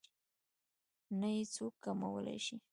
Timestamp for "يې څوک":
1.35-1.73